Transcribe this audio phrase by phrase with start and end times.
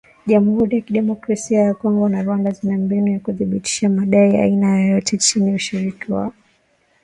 [0.25, 5.17] Jamhuri ya Kidemokrasia ya Kongo na Rwanda zina mbinu za kuthibitisha madai ya aina yoyote
[5.17, 5.81] chini ya ushirika
[6.15, 6.45] wa nchi za maziwa makuu.